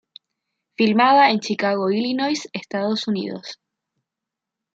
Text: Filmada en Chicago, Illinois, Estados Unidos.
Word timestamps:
Filmada 0.79 1.29
en 1.29 1.39
Chicago, 1.41 1.91
Illinois, 1.91 2.49
Estados 2.53 3.07
Unidos. 3.07 3.59